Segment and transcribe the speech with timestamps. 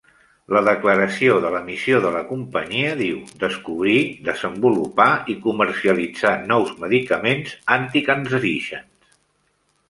[0.55, 3.19] La declaració de la missió de la companyia diu...
[3.43, 9.15] descobrir, desenvolupar i comercialitzar nous medicaments anticancerígens.